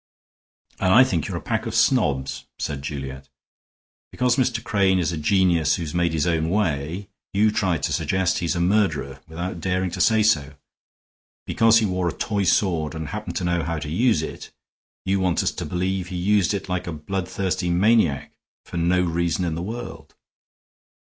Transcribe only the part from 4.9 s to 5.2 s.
is a